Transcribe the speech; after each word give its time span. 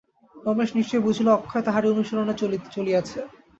রমেশ 0.35 0.69
নিশ্চয় 0.77 1.01
বুঝিল, 1.05 1.27
অক্ষয় 1.31 1.63
তাহারই 1.67 1.91
অনুসরণে 1.93 2.33
চলিয়াছে। 2.75 3.19